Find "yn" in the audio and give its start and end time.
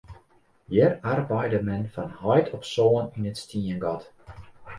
3.17-3.29